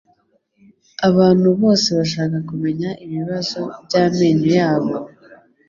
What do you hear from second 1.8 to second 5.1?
bashaka kumenya ibibazo by'amenyo yabo,